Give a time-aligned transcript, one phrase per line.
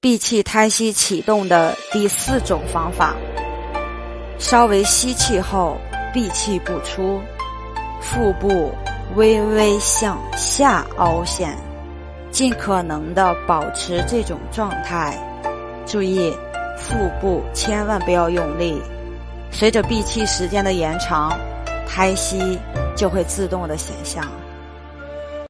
[0.00, 3.16] 闭气胎息启动的第四种方法，
[4.38, 5.76] 稍微吸气后
[6.14, 7.20] 闭气不出，
[8.00, 8.72] 腹部
[9.16, 11.58] 微微向下凹陷，
[12.30, 15.18] 尽可能的保持这种状态。
[15.84, 16.32] 注意，
[16.78, 18.80] 腹部千万不要用力。
[19.50, 21.36] 随着闭气时间的延长，
[21.88, 22.56] 胎息
[22.96, 24.22] 就会自动的显现。